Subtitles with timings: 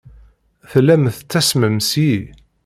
[0.71, 2.17] Tellam tettasmem seg-i.